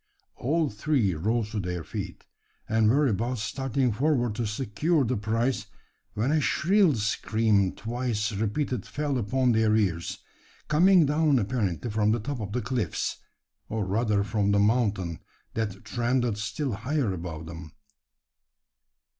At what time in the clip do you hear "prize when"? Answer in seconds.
5.15-6.31